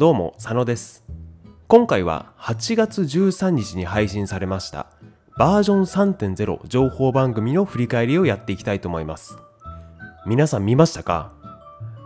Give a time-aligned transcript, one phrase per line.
[0.00, 1.04] どうも佐野です。
[1.68, 4.86] 今回は8月13日に配信されました
[5.38, 5.82] バージョン
[6.14, 9.36] 3.0情報番組の振り返りをやっていきたいと思います。
[10.24, 11.32] 皆さん見ましたか？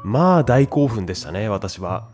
[0.02, 2.08] まあ大興奮でしたね私は。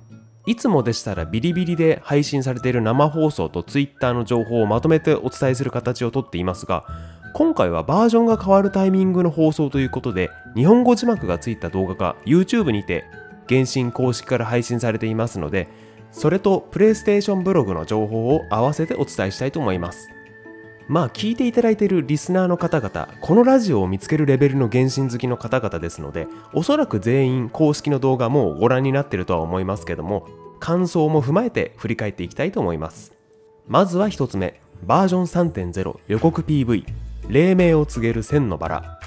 [0.44, 6.84] いつもでしたらビリビリで配信されている生放送と Twitter の情報をまとめてお伝えする形をとっていますが
[7.32, 13.06] 今回はバージョンが変わるタイミングの放送ということで日本語字幕がついた動画が YouTube にて
[13.50, 15.66] 原神公式から配信されていますので、
[16.12, 20.08] それとプレイステーションブログの情報を合わせてお伝えしたいと思います。
[20.88, 30.26] まあ聞いていただいているリスナーの方々、このラジオを見つけるレベルの原神好きの方々ですので、おそらく全員公式の動画もご覧になっているとは思いますけども、
[30.58, 33.12] 感想も踏まえて振り返っていきたいと思います。
[33.68, 36.84] まずは1つ目、バージョン3.0予告 PV、
[37.28, 39.00] 黎明を告げる千のバラ。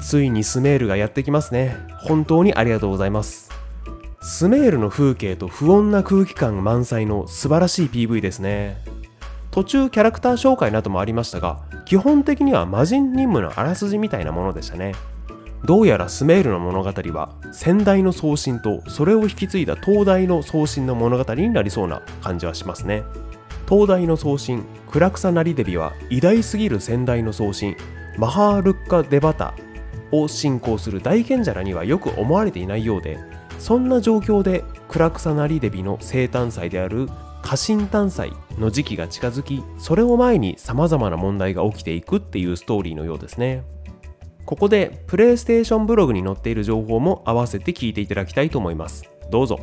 [0.00, 1.76] ついにスメールがやってきますね。
[1.98, 3.49] 本当にありがとうございます。
[4.22, 8.76] スメールの風景と不穏な空気感満載の素晴らしい PV ですね。
[9.50, 14.94] 途中キャラクター紹介などもありましたが基本的には魔人任務のあらすじみたいなものでしたね。
[15.64, 23.02] どうやらスメールの物語は先代の送信とそれを引き継いだ東大の送信の物語になりそうな感じはしますね。
[23.68, 27.74] 東大の送信ク草なりデビは偉大すぎる先代の送信
[28.18, 29.54] マハールッカ・デバタ
[30.12, 33.18] を信仰する大賢者らにはよく思われていないようで
[33.60, 37.08] そんな状況でク草なりデビの生誕祭である
[37.42, 43.62] 家臣誕祭の時期が近づきそれを前に様々な問題が起きていくっていうストーリーのようですね。
[44.46, 49.04] ここでプレイステーションブログに載っている情報も合わせて聞いていただきたいと思います。
[49.30, 49.60] どうぞ。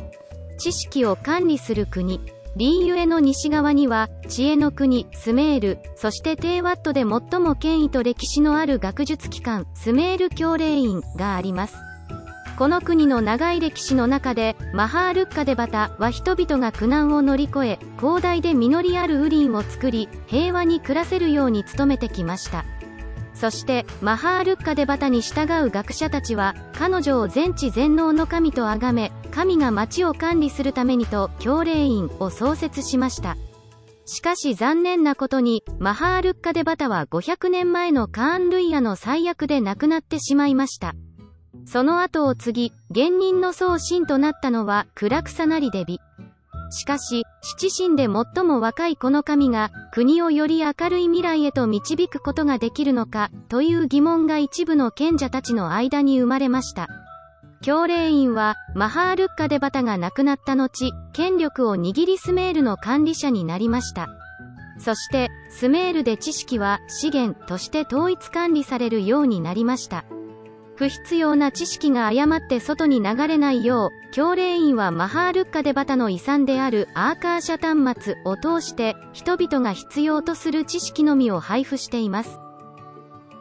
[0.58, 2.20] 知識を管理する国
[2.56, 11.87] リーユエの西側には知恵の国スメールそしてテーワットで最も権威と歴史のある学術機関スメール教令院があります。
[12.58, 22.64] この国の長い歴史の中でマハールッカデバタは人々が苦難を乗り越え広大で実りあるウリンを作り平和に暮らせるように努めてきました。
[23.32, 33.36] そしてマハールッカデバタに従う学者たちは彼女を全知全能の神と崇め神が町を管理するためにと教令院を創設しました。
[34.04, 40.96] しかし残念なことにマハールッカデバタは500年前のカーン・ルイヤの最悪で亡くなってしまいました。
[41.70, 46.00] その後を継ぎ、現任の宗神となったのは、倉草なりデビ。
[46.70, 56.88] しかし、七神で最も若いこの神が、国をより明るい未来へと導くことができるのか、という疑問が一部の賢者たちの間に生まれました。
[57.60, 64.08] 教令院は、マハールッカデバタが亡くなった後、権力を握りスメールの管理者になりました。
[64.78, 70.06] そして、スメールで知識は資源として統一管理されるようになりました。
[70.78, 82.38] 不必要な知識が誤って外に流れないよう、教令院はマハールッカデバタの遺産であるアーカーシャ端末を通して、人々が必要とする知識のみを配布しています。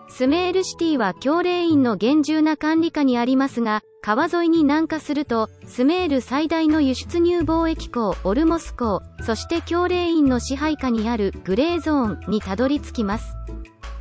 [0.10, 13.36] スメールシティは教令院の厳重な管理下にありますが、川沿いに南下すると、スメール最大の輸出入貿易港、オルモス港、そして教令院の支配下にあるグレーゾーンにたどり着きます。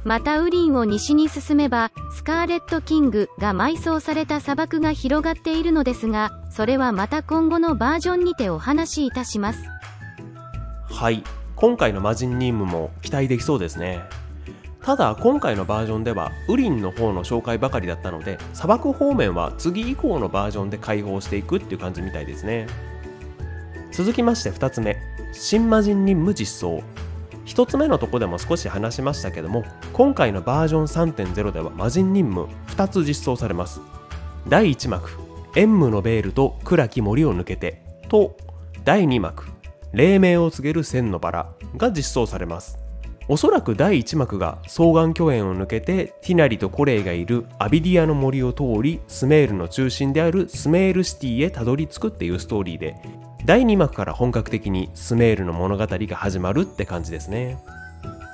[0.06, 9.64] またウリンを西に進めば、スカーレット・キングが埋葬された砂漠が広がっているのですが、それはまた今後のバージョンにてお話しいたします。
[10.88, 11.24] はい、
[11.56, 14.04] 今回の魔人任務も期待できそうですね。
[14.80, 22.68] ただ今回のバージョンではウリンの方の紹介ばかりだったので砂漠方面は次以降のバージョンで解放していくっていう感じみたいですね
[23.90, 24.96] 続きまして2つ目
[25.32, 26.84] 新魔人任務実装
[27.46, 33.80] 1つ目のとこでも少し話しましたけども今回のバージョン3.0では魔人任務2つ実装されます。
[34.48, 35.10] 第1幕
[35.54, 38.36] 縁武のベールと暗き森を抜けてと
[38.84, 39.44] 第2幕
[39.92, 42.78] 黎明を告げる千のバラが実装されます。
[43.28, 52.94] おそらく第1幕が双眼巨園を抜けてティナリとコレイがいるアビディアの森を通りスメールの中心であるスメールシティへたどり着くっていうストーリーで
[53.46, 57.58] 第2幕から本格的にスメールの物語が始まるって感じですね。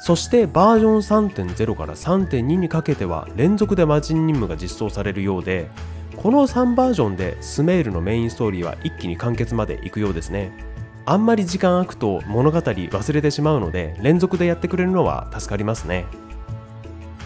[0.01, 5.69] そしてバージョン3.0から3.2にかけては連続で魔人任務が実装されるようで
[6.17, 10.51] この3バージョンでスメールのメインストーリーは一気に完結までいくようですね。
[11.05, 16.07] あんまり時間空くと物語忘れてしまうので連続でやってくれるのは助かりますね。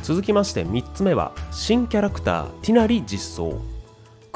[0.02, 3.75] 続きまして3つ目は新キャラクターティナリ実装。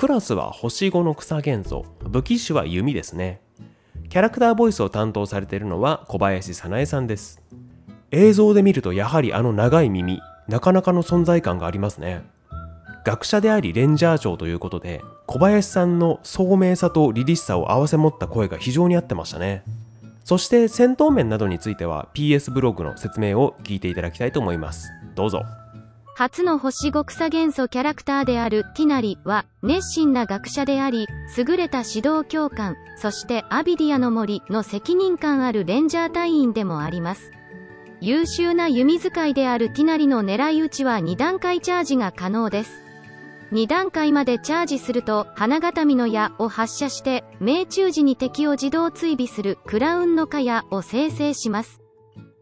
[0.00, 3.42] クラスは星5の草元素武器種は弓ですね。
[4.08, 7.38] キャラクターボイスを担当されているのは小林早苗さんです。
[8.10, 10.22] 映像で見るとやはりあの長い耳。
[10.48, 12.22] なかなかの存在感がありますね。
[13.04, 19.64] 学者でありレンジャー長ということで小林さんの聡明さと凛々しさを併せ持った声が非常に合ってましたね。
[20.24, 24.88] そして戦闘面などについては PS ブログの説明を聞いていただきたいと思います。
[25.14, 25.42] どうぞ。
[26.20, 37.32] 初の星5草元素キャラクターであるティナリは熱心な学者であり優れた指導教官そしてアビディアの森の責任感あるレンジャー隊員でもあります。
[38.02, 42.82] 優秀な弓使いであるティナリの狙い撃ちは2段階チャージが可能です。
[43.52, 51.79] 2段階までチャージすると花形見の矢を発射して命中時に敵を自動追尾するクラウンの蚊矢を生成します。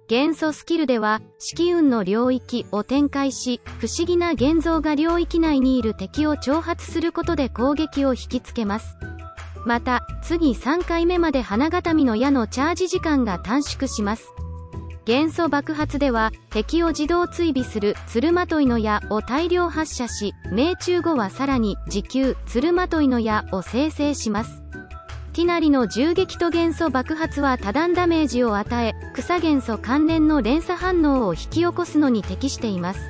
[0.09, 8.97] 元素スキルでは色運の領域を展開し不思議な現像が領域内にいる敵を挑発することで攻撃を引きつけます。
[9.67, 14.33] また次3回目まで花形見の矢のチャージ時間が短縮します。
[15.05, 24.68] 元素爆発では敵を自動追尾する鶴まといの矢を大量発射し命中後はさらに時給鶴まといの矢を生成します。
[25.39, 33.09] ティナリの銃撃と元素爆発は多段ダメージを与え草元素関連の連鎖反応を引き起こすのに適しています。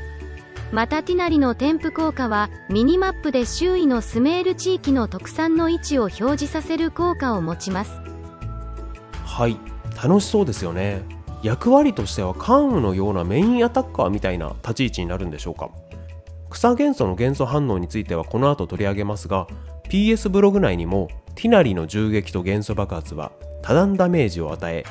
[0.71, 7.93] またティナリの添付効果はミニマップで周囲のスメール地域の特産の位置を表示させる効果を持ちます。
[9.25, 9.57] はい。
[9.97, 11.01] 楽しそうですよね。
[11.43, 15.71] 役割としては関羽のようなメインアタッカーみたいな立ち位置になるんでしょうか。
[16.51, 19.47] 草元素の元素反応についてはこの後取り上げますが
[19.89, 21.09] PS ブログ内にも
[21.39, 23.31] ティナリの銃撃と元素爆発は
[23.63, 24.83] 多段ダメージを与え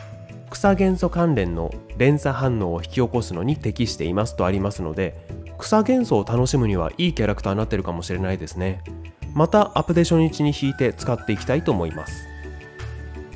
[0.50, 5.28] 草元素関連の連鎖反応を引き起こすのに適していますとありますので
[5.58, 8.82] 草元素を楽しむにはいいキャラクターになってるかもしれないですね。
[9.34, 12.28] またアップデ初日に引いて使っていきたいと思います。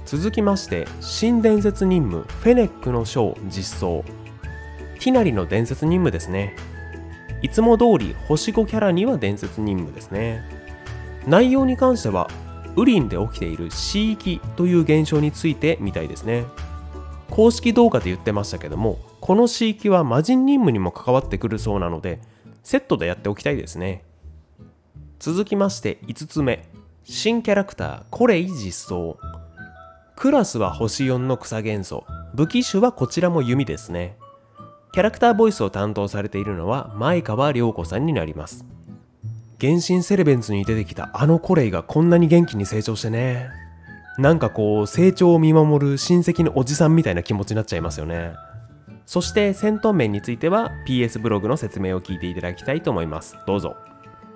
[0.05, 4.05] 続きまして新伝説任務フェネックの章実装。
[4.99, 6.55] ティナリの伝説任務ですね。
[7.41, 10.43] いつも通り星5キャラには伝説任務ですね。
[11.27, 12.29] 内容に関しては
[12.75, 16.45] ウリンで起きている死域という現象についてみたいですね。
[17.29, 22.19] 公式動画で言ってましたけどもこの死域は魔人任務にも関わってくるそうなので
[22.63, 24.03] セットでやっておきたいですね。
[25.19, 26.67] 続きまして5つ目。
[27.03, 29.17] 新キャラクターコレイ実装。
[30.15, 32.05] クラスは星4の草元素。
[32.33, 34.17] 武器種はこちらも弓ですね。
[34.93, 38.65] キャラクターボイスを担当されているのは前川涼子さんになります。
[39.61, 43.49] 原神セレベンズに出てきたあのコレイがこんなに元気に成長してね。
[44.17, 48.33] なんかこう成長を見守る親戚のおじさんみたいな気持ちになっちゃいますよね。
[49.05, 53.37] そして戦闘面については PS ブログの説明を聞いていただきたいと思います。
[53.45, 53.75] どうぞ。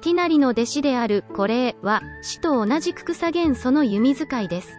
[0.01, 4.69] ティナリの弟子であるコレイは死と同じく草原その弓使いです。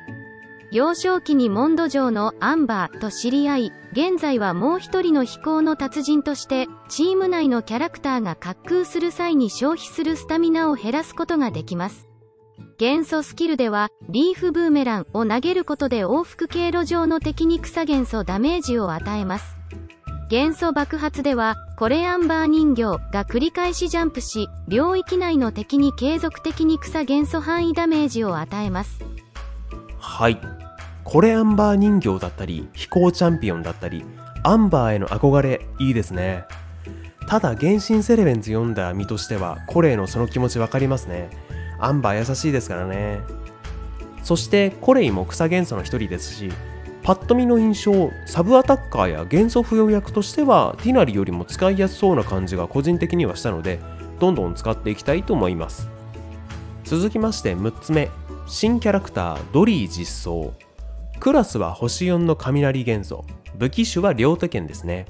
[0.73, 12.09] 幼少期にモンド城のアンバーと知り合い現在はもう一人の飛行の達人としてチーム内のキャラクターが滑空する際に消費するスタミナを減らすことができます。
[12.79, 19.57] 元素スキルではリーフブーメランを投げることで往復経路上の敵に草元素ダメージを与えます。
[20.29, 28.99] 元素爆発ではコレアンバー人形が繰り返しジャンプし領域内の敵に継続的に草元素範囲ダメージを与えます。
[30.09, 30.39] はい。
[31.05, 34.05] コレアンバー人形だったり飛行チャンピオンだったり
[34.45, 36.45] アンバーへの憧れいいですね。
[37.27, 41.29] ただ原神セレベンズ読んだ身としてはコレイのその気持ち分かりますね。
[41.81, 43.21] アンバー優しいですからね。
[44.23, 46.51] そしてコレイも草元素の一人ですし
[47.03, 53.81] パッと見の印象サブアタッカーや元素付与役としてはティナリよりも使いやすそうな感じが個人的にはしたので
[54.19, 55.91] どんどん使っていきたいと思います。
[56.85, 58.09] 続きまして6つ目。
[58.49, 60.55] 新キャラクタードリー実装。
[61.19, 63.25] クラスは星4の雷元素。
[63.57, 65.07] 武器種は両手剣ですね。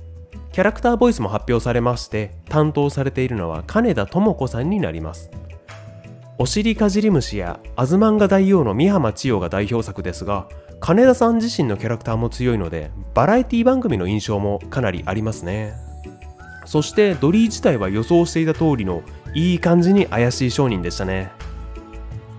[0.52, 5.30] キャラクターボイスも発表されまして担当されているのは金田智子さんになります。
[6.38, 10.48] おしりかじり虫やアズマンガ大王の三浜千代が代表作ですが
[10.80, 15.74] 金田さん自身のキャラクターも強いのでバラエティ番組の印象もかなりありますね。
[16.64, 19.02] そしてドリー自体は予想していた通りの
[19.34, 21.30] いい感じに怪しい商人でしたね。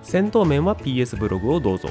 [0.08, 1.90] 戦闘面は PS ブログをどうぞ。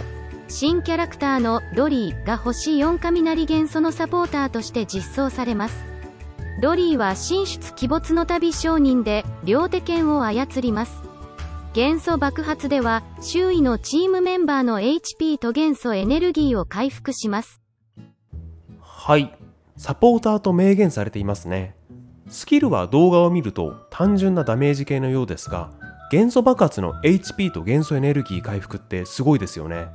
[0.49, 5.85] 新キャラクターのドリーが星4雷元素のサポーターとして実装されます。
[6.63, 11.03] ドリーは神出鬼没の旅商人で両手剣を操ります。
[11.75, 17.61] 元素爆発では周囲のチームメンバーの HP と元素エネルギーを回復します。
[18.81, 19.37] はい。
[19.77, 21.77] サポーターと明言されていますね。
[22.31, 25.71] スキルは動画を見ると単純なダメージ系のようですが
[26.11, 29.89] 元素爆発の HP と元素エネルギー回復ってすごいですよね。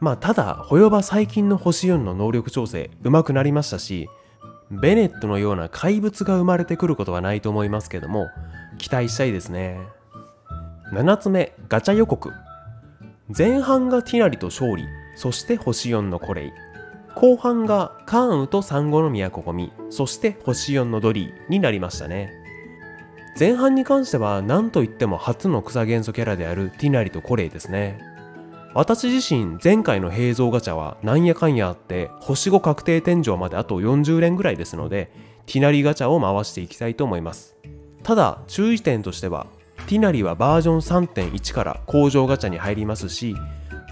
[0.00, 4.08] まあただ、ホヨバ最近の星4の能力調整上手くなりましたし、
[4.70, 8.28] ベネットのような怪物が生まれてくることはないと思いますけども、
[8.78, 9.80] 期待したいですね。
[10.92, 12.32] 7つ目ガチャ予告。
[13.36, 16.52] 前半がティナリと勝利そして星4のコレイ。
[17.14, 22.32] 後半がカーンウとサンゴノミヤココミそして星4のドリーになりましたね。
[23.38, 28.00] 前半に関しては何といっても初の草元素キャラであるティナリとコレイですね。
[28.74, 35.12] 私自身前回の平蔵ガチャはなんやかんやあって星5確定天井まであと40連ぐらいですので
[35.46, 37.56] ティナリガチャを回していきたいと思います。
[38.02, 39.46] ただ注意点としては
[39.86, 43.36] ティナリはバージョン3.1から工場ガチャに入りますし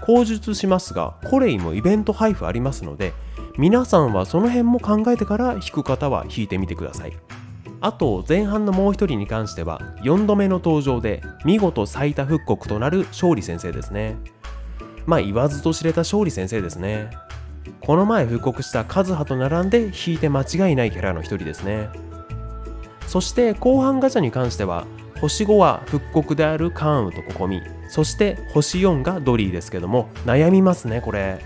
[0.03, 3.13] 口述しますがコレイもイベント配布ありますので
[3.57, 7.13] 皆さんはその辺も考えてから引く方は引いてみてください。
[7.79, 14.17] あと前半のもう一人に関しては4度目の登場で見事最多復刻となる勝利先生ですね。
[15.05, 17.09] まあ言わずと知れた勝利先生ですね。
[17.81, 21.89] この前復刻したカズハと並んで引いて間違いないキャラの一人ですね。
[23.05, 24.85] そして後半ガチャに関しては
[25.21, 31.39] 星5は復刻であるカーンウとココミそして星4がドリーですけども悩みますねこれ。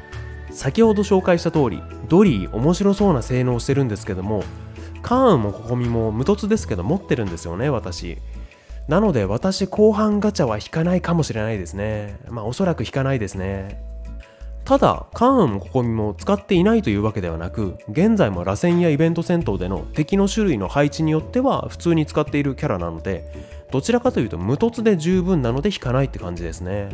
[0.51, 4.43] 先ほど紹介した通りドリー面白そうな性能をしてるんですけども
[5.01, 8.17] カーンもココミも無凸ですけど持ってるんですよね私。
[8.87, 12.17] なので私後半ガチャは引かないかもしれないですね。
[12.29, 13.83] まあおそらく引かないですね。
[14.65, 23.25] ただカーンもココミも使っていないというわけではなく現在も螺旋やイベント戦闘での敵の種類の配置によっては普通に使っているキャラなので
[23.71, 26.89] どちらかというと無凸で十分なので引かないって感じですね。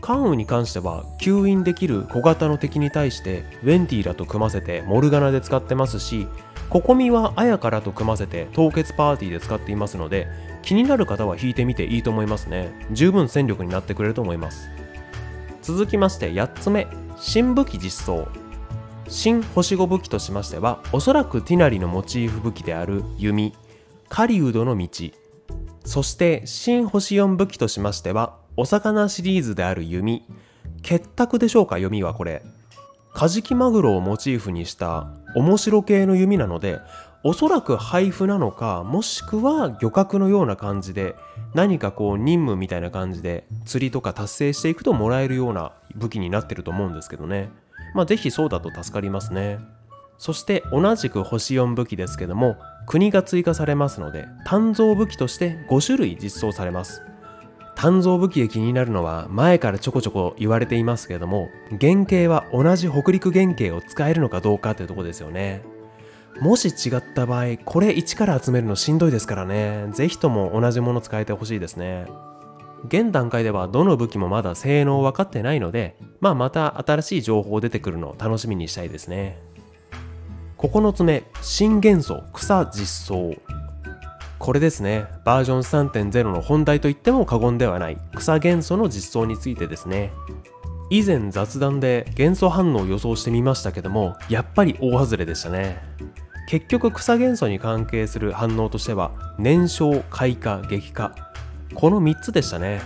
[0.00, 6.28] 関羽に関しては吸引できる小型の敵に対してウェンティーラと組ませてモルガナで使ってますし
[6.68, 10.28] ココミはアヤカラと組ませて凍結パーティーで使っていますので
[10.62, 12.72] 気になる方は引いてみていいと思いますね。
[12.90, 14.68] 十分戦力になってくれると思います。
[15.62, 16.88] 続きまして8つ目。
[17.18, 18.26] 新武器実装。
[19.08, 23.54] 新星5武器としましてはおそらくティナリのモチーフ武器である弓。
[24.08, 24.88] 狩人の道。
[25.84, 30.24] そして新星4武器としましてはお魚シリーズである弓。
[30.82, 32.42] 結託でしょうか弓はこれ。
[33.14, 36.80] カジキマグロをモチーフにした面白系の弓なので
[37.22, 41.14] おそらく配布なのかもしくは漁獲のような感じで
[41.54, 47.50] 何かこう任務みたいな感じで釣りとか達成していくともらえるような武器になってると思うんですけどね。
[47.94, 49.58] まあ是非そうだと助かりますね。
[50.18, 57.02] そして同じく星4武器ですけども国が追加されますので鍛造武器として5種類実装されます。
[57.76, 65.62] 鍛造武器で気になるのは前からちょこちょこ言われていますけれども原型は同じ北陸原型を使えるのかどうかっていうとこですよね。
[66.40, 69.86] もし違った場合これ一から集めるのしんどいですからね。
[69.92, 72.06] 是非とも同じもの使えてほしいですね。
[72.88, 79.38] 現段階ではどの武器もまだ性能分かってないのでまあまた新しい情報出てくるのを楽しみにしたいですね。
[80.58, 83.34] 9つ目新元素草実装。
[84.46, 85.06] これですね。
[85.24, 87.98] バージョン3.0の本題といっても過言ではない。
[88.14, 90.12] 草元素の実装についてですね。
[90.88, 95.82] 以前雑談で元素反応を予想してみましたけどもやっぱり大外れでしたね。
[96.48, 101.12] 結局草元素に関係する反応としては燃焼開花激化。
[101.74, 102.82] この3つでしたね。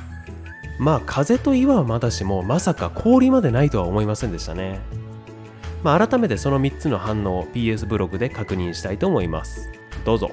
[0.79, 4.81] まあ風と岩はまだしもまさか氷までないとは思いませんでしたね。
[5.85, 9.71] まあ、改めてその3つの反応を PS ブログで確認したいと思います。
[10.07, 10.31] どうぞ。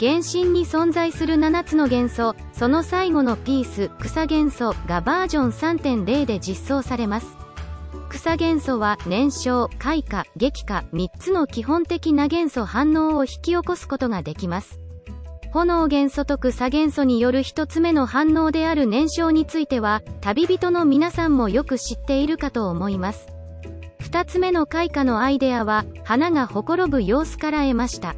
[0.00, 7.36] 原神に存在する7つの元素その最後のピース草元素がバージョン3.0で実装されます。
[8.08, 14.80] 草元素は燃焼開花激化3つの基本的な元素反応を引き起こすことができます。
[15.52, 23.26] 炎元素と草元素による1つ目の反応である燃焼については旅人の皆さんもよく知っているかと思います。
[24.00, 28.14] 2つ目の開花のアイデアは花がほころぶ様子から得ました。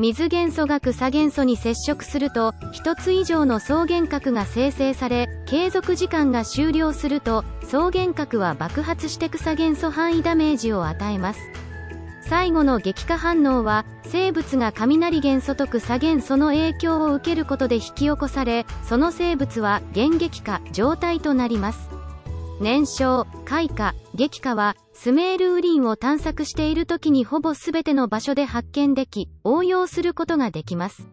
[0.00, 11.40] 水元素が草元素に接触すると1つ以上の双原核が生成され継続時間が終了すると双原核は爆発して草元素範囲ダメージを与えます。
[12.22, 21.89] 最後の激化反応は生物が雷元素と草元素の影響を受けることで引き起こされその生物は原激化状態となります。
[22.60, 31.08] 燃焼開花激化はスメールウリンを探索している時にほぼ全ての場所で発見でき、応用することができます。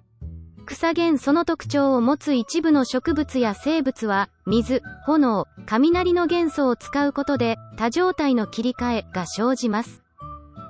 [0.65, 10.03] 草原その特徴を持つ一部の植物や生物は、水、炎、雷の元素を使うことで、多状態の切り替えが生じます。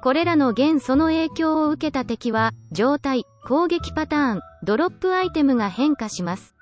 [0.03, 6.56] これらの元素の影響を受けた敵は、状態、攻撃パターン、ドロップアイテムが変化します。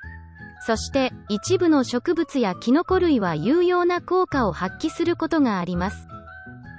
[0.66, 6.08] そして、一部の植物やキノコ類は有用な効果を発揮することがあります。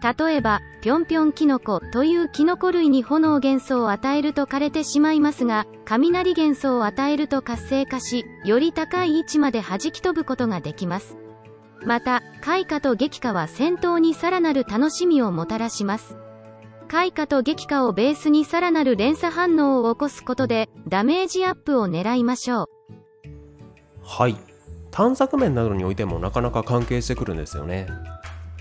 [0.02, 11.16] 例えば、ぴょんぴょんキノコというキノコ類に炎元素を与えると枯れてしまいますが、雷元素を与えると活性化し、より高い位置まで弾き飛ぶことができます。
[11.84, 16.18] また、開花と激化は戦闘にさらなる楽しみをもたらします。
[16.88, 22.75] 開花と激化をベースにさらなる連鎖反応を起こすことで、ダメージアップを狙いましょう。
[24.06, 24.36] はい。
[24.90, 27.88] 探索面などにおいてもなかなか関係してくるんですよね。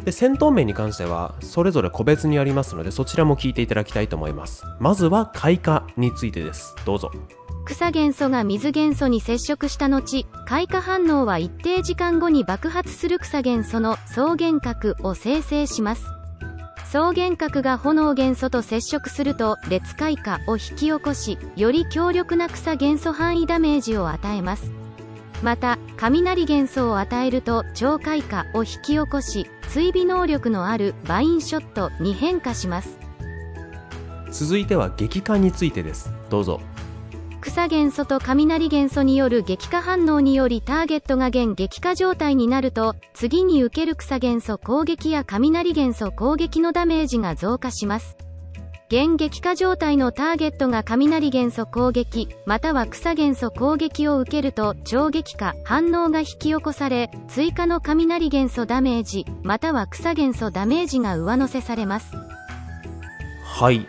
[0.04, 4.64] で戦闘面に関してはそれぞれ個別にありますのでそちらも聞いていただきたいと思います。
[4.80, 6.76] まずは開花についてです。
[6.86, 7.12] どうぞ。
[7.66, 16.06] 草元素が水元素に接触した後開花反応は一定時間後に爆発する草元素の草原核を生成します。
[16.84, 24.85] 草原核が炎元素と接触すると列開花を引き起こしより強力な草元素範囲ダメージを与えます。
[25.44, 32.98] また雷元素を与えると超開花を引き起こし追尾能力のあるバインショットに変化します。
[34.32, 36.12] 続いては激化についてです。
[36.30, 36.60] どうぞ。
[37.42, 48.18] 草元素と雷元素による激化反応によりターゲットが現激化状態になると次に受ける草元素攻撃や雷元素攻撃のダメージが増加します
[48.88, 62.16] 現激化状態のターゲットが雷元素攻撃、または草元素攻撃を受けると超激化、反応が引き起こされ、追加の雷元素ダメージ、または草元素ダメージが上乗せされます。
[63.44, 63.88] はい。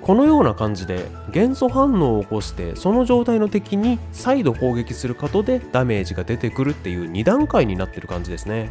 [0.00, 8.70] このような感じで元素反応を起こしてその状態の敵に再度攻撃することでダメージが出てくるっていう2段階になってる感じですね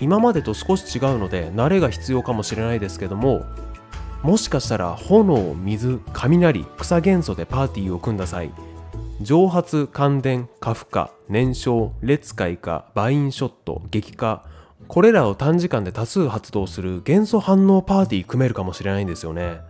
[0.00, 3.44] 今までと少し違うので慣れが必要かもしれないですけども
[4.22, 8.50] もしかしたら炎、水、雷、草元素でパーティーを組んだ際、
[9.20, 14.44] 蒸発、感電、過負荷、燃焼、列開花、バインショット、激化、
[14.86, 19.60] これらを短時間で多数発動する元素反応パーティー組めるかもしれないんですよね。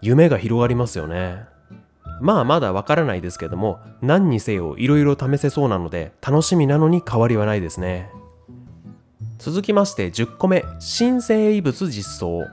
[0.00, 1.44] 夢が広がりますよね。
[2.20, 8.10] まあまだわからないですけども、何にせよ色々試せそうなので楽しみなのに変わりはないですね。
[9.38, 12.44] 続きまして10個目、新生異物実装。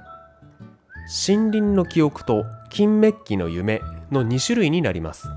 [1.13, 5.27] 森林の記憶と金メッキの夢の2種類になります。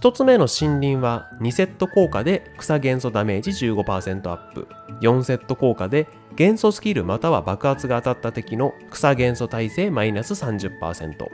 [0.00, 4.66] 1つ目の森林は2セット効果で草元素ダメージ15%アップ。
[5.02, 11.28] 4セット効果で元素スキルまたは爆発が当たった敵の草元素耐性マイナス30%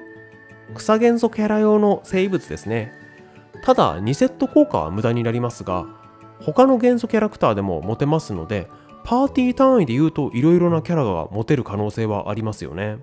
[0.75, 2.93] 草元素キャラ用の生物ですね。
[3.63, 5.87] ただ2セット効果は無駄になりますが
[6.41, 8.69] 他の元素キャラクターでも持てますので
[9.05, 12.99] パーティー単位で言うと色々なキャラが持てる可能性はありますよね。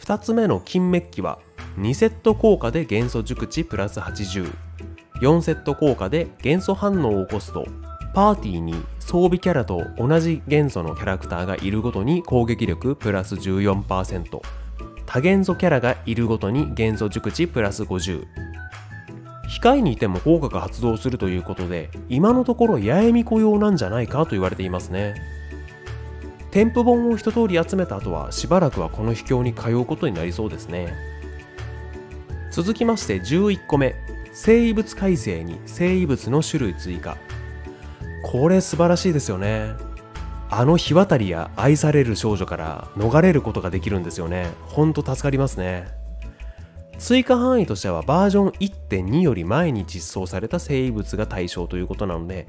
[0.00, 1.38] 2つ目の金メッキは
[1.78, 7.66] 2セット効果で元素熟知プラス804セット効果で元素反応を起こすと
[8.14, 14.40] パーティーに装備キャラと同じ元素のキャラクターがいるごとに攻撃力プラス14%
[15.06, 18.24] 多元素キャラがいるごとに元素熟知プラス50
[19.60, 25.39] 控えにいても効果が発動するということで今のところ八重巫女用なんじゃないかと言われていますね。
[26.50, 30.94] 添付本を一通り集めた後はしばらくはこの秘境に通うことになりそうですね。
[32.50, 33.94] 続きまして11個目。
[34.32, 37.16] 生物改正に生物の種類追加。
[38.22, 39.72] これ素晴らしいですよね。
[40.50, 44.50] あの日渡りや愛される少女から逃れることができるんですよね。
[44.66, 45.86] ほんと助かりますね。
[46.98, 52.46] 追加範囲としてはバージョン1.2より前に実装された生物が対象ということなので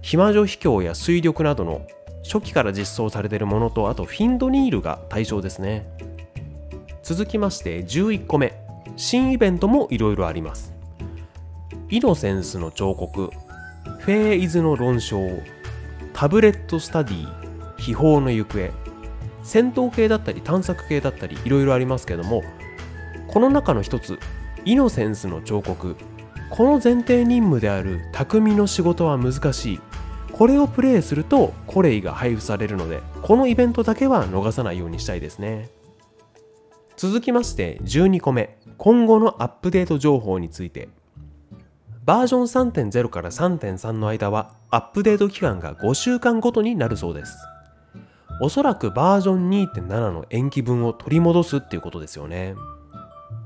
[0.00, 1.86] 暇女秘境や水力などの
[2.22, 5.86] 初期から実装されているものとあとフィンドニールが対象ですね。
[7.02, 8.54] 続きまして11個目。
[8.96, 10.72] 新イベントもいろいろあります。
[11.90, 13.30] イノセンスの彫刻。
[13.98, 15.20] フェーイズの論証。
[16.12, 17.28] タブレットスタディ。
[17.78, 18.70] 秘宝の行方。
[19.42, 22.42] 戦闘系だったり探索系だったりいろいろありますけども。
[23.28, 24.18] この中の一つ。
[24.64, 25.96] イノセンスの彫刻。
[26.50, 29.80] この前提任務である匠の仕事は難しい。
[30.32, 35.68] これをプレイするとコレイが配布されるのでこのイベントだけは逃さないようにしたいですね。
[36.96, 40.88] 続きまして12個目今後のアップデート情報について。
[42.04, 42.42] バージョン
[42.72, 47.36] 3.0から3.3の間はアップデート期間が5週間ごとになるそうです。
[48.40, 52.56] おそらくバージョン2.7の延期分を取り戻すっていうことですよね。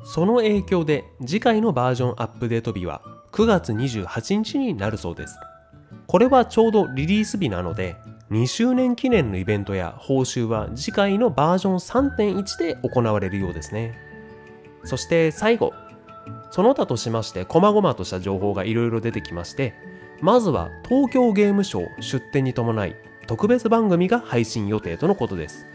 [0.05, 5.37] その影響で次回のバージョンアップデート日は9月28日になるそうです。
[6.07, 7.97] これはちょうどリリース日なので、
[8.31, 11.75] 2周年記念のイベントや報酬は次回のバージョン
[12.15, 13.95] 3.1で行われるようですね。
[14.85, 15.73] そして最後、
[16.51, 19.75] その他としまして細々とした情報がいろいろ出てきまして、
[20.21, 25.67] まずは東京ゲームショウ出展に伴い特別番組が配信予定とのことです。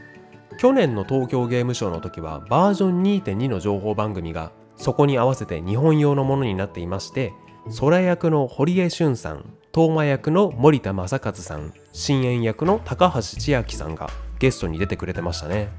[0.57, 7.33] 去年の東京ゲームショウの時はバージョン2.2の情報番組がそこに合わせて日本用のものになっていまして
[7.79, 15.69] 空役の堀江俊さん東馬役の森田正和さん深淵役の高橋千秋さんがゲストに出てくれてましたね。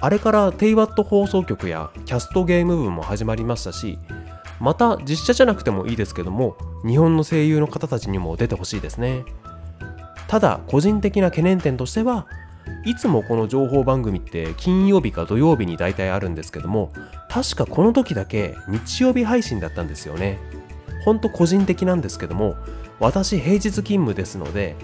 [0.00, 3.98] あれからテイワット放送局やキャストゲーム部も始まりましたし
[4.60, 9.24] また実写じゃなくてもいいですけども日本の声優の方たちにも出てほしいですね。
[10.28, 12.28] ただ個人的な懸念点としては
[12.84, 16.92] いつもこの情報番組って金曜日か土曜日に大体あるんですけども
[17.28, 20.38] 確かこの時だけ日曜日配信だったんですよね。
[21.04, 22.56] ほんと個人的なんですけども
[23.04, 24.76] 私平日勤務ですので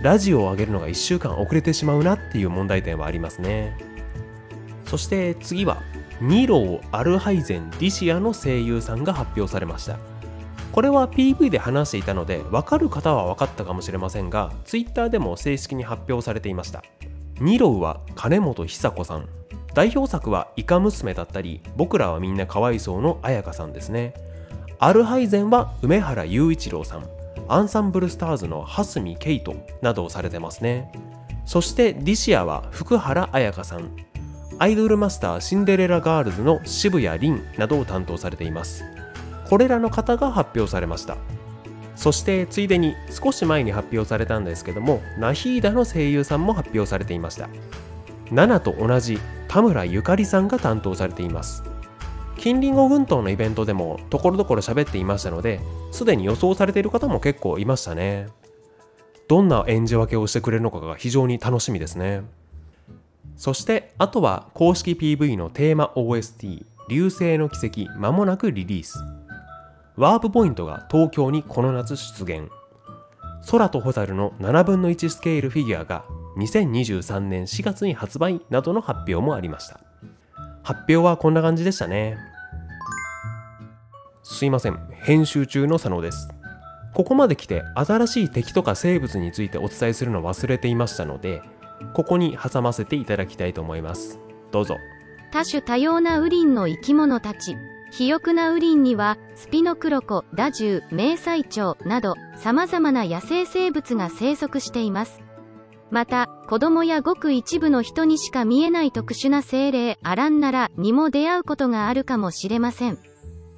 [0.00, 3.76] ラジオを上げるのが1週間遅れてしまうなっていう問題点はありますね。
[4.86, 5.82] そして次は
[6.20, 9.98] ニロー・アルハイゼン・ディシアの声優さんが発表されました。
[10.70, 16.84] これは PV で話していたので分かる方は分かったかもしれませんが Twitter でも正式に発表されていました。
[17.40, 19.26] ニローは金本久子さん。
[19.74, 24.14] 代表作はイカ娘だったり僕らはみんなかわいそうの彩香さんですね。
[24.78, 27.23] アルハイゼンは梅原雄一郎さん。
[27.48, 30.90] アンサンブルスターズの蓮見ケイトなどをされてますね。
[31.44, 33.90] そしてディシアは福原彩香さん。
[34.58, 38.84] アイドルマスターシンデレラガールズの渋谷凛などを担当されています。
[39.48, 41.16] これらの方が発表されました。
[41.96, 47.48] そしてついでに少し前に発表されたんですけどもナヒーダの声優さんも発表されていました。
[48.30, 51.62] ナナと同じ田村ゆかりさんが担当されています。
[52.38, 55.60] 近隣後群島のイベントでもところどころ喋っていましたので
[55.92, 58.28] すでに予想されている方も結構いましたね。
[59.26, 62.22] どんな演じ分けをしてくれるのかが非常に楽しみですね。
[63.36, 68.98] そしてあとは公式 PV のテーマ OST「流星の奇跡」間もなくリリース。
[69.96, 72.50] ワープポイントが東京にこの夏出現。
[73.50, 76.04] 空と蛍の7分の1スケールフィギュアが
[76.36, 79.80] 2023年4月に発売などの発表もありました。
[80.64, 82.16] 発表はこんな感じでしたね。
[84.22, 84.80] すいません。
[85.02, 86.30] 編集中の佐野です。
[86.94, 91.42] ここまで来て新しい敵とか生物についてお伝えするの忘れていましたので
[91.92, 94.18] ここに挟ませていただきたいと思います。
[94.52, 94.76] どうぞ。
[95.32, 97.56] 多種多様なウリンの生き物たち。
[97.90, 105.23] 肥沃なウリンにはスピノクロコダジュウ迷彩鳥など様々な野生生物が生息しています。
[105.90, 112.98] また子供やごく一部の人にしか見えない特殊な精霊アランナラにも出会うことがあるかもしれません。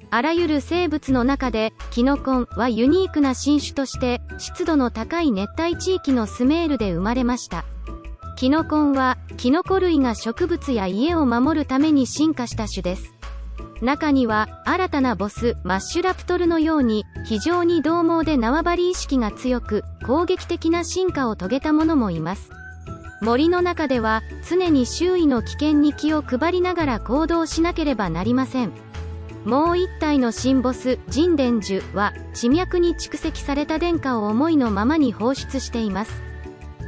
[0.09, 7.65] あらゆる生物の中でキノコンはユニークな新種として湿度の高い熱帯地域のスメールで生まれました。
[8.37, 13.16] キノコンはキノコ類が植物や家を守るために進化した種です。
[13.81, 22.49] 中には新たなボスマッシュラプトルのように非常に獰猛で縄張り意識が強く攻撃的な進化を遂げたももいます。
[23.21, 28.71] 森の中では常に周囲の危険に気を配りながら行動しなければなりません。
[29.45, 36.21] もう一体の新ボス神殿樹は地脈に蓄積された殿下を思いのままに放出しています。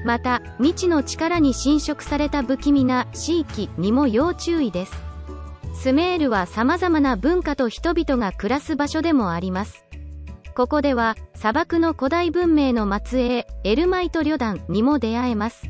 [0.05, 5.08] また未知の力に侵食された不気味な地域にも要注意です。
[5.81, 9.85] スメールは様々な文化と人々が暮らす場所でもあります。
[10.53, 15.69] ここでは砂漠の古代文明の末裔エルマイト旅団にも出会えます。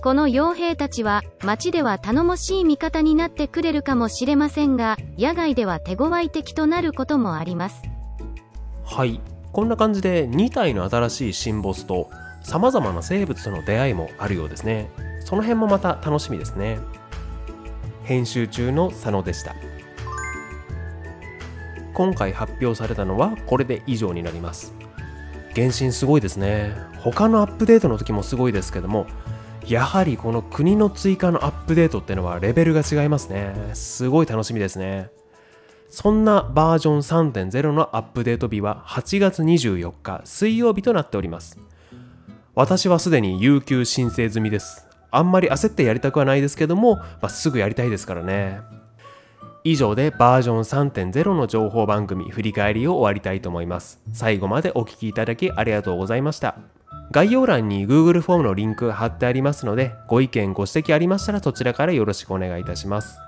[0.00, 7.82] この傭兵たちは街では頼もしい味方になってくれるかもしれませんが野外では手強い敵となることもあります
[8.84, 9.20] はい
[9.52, 12.10] こんな感じで2体の新しい新ボスと
[12.42, 16.80] 様々な生物との出会いもあるようですねその辺もまた楽しみですね
[18.12, 19.56] 編集中の佐野でした。
[21.94, 24.74] 今回発表されたのはこれで以上になります。
[25.54, 26.76] 原神すごいですね。
[26.98, 29.06] 他のアップデートの時もすごいですけども
[29.66, 33.54] やはりこの国の追加のアップデートってのはレベルが違いますね。
[33.72, 35.08] すごい楽しみですね。
[35.88, 41.58] そんなバージョン3.0のアップデート日は8月24日水曜日となっております。
[42.54, 44.91] 私はすでに有給申請済みです。
[45.12, 48.60] あんまり焦ってやりたくはないですけども、まあ、すぐやりたいですからね。
[49.64, 54.00] 以上でバージョン3.0の情報番組振り返りを終わりたいと思います。
[54.12, 56.56] 最後までお聴きいただきありがとうございました。
[57.12, 63.18] 概要欄に Google フォームのリンク貼ってありますので、ご意見ご指摘ありましたらそちらからよろしくお願いいたします。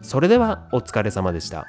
[0.00, 1.66] それではお疲れ様でした。